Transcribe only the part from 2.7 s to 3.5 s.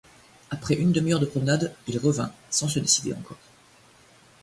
décider encore.